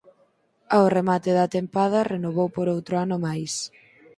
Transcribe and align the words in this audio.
Ao 0.75 0.85
remate 0.97 1.31
da 1.39 1.51
tempada 1.57 2.07
renovou 2.13 2.47
por 2.55 2.65
outro 2.75 2.93
ano 3.05 3.15
máis. 3.25 3.53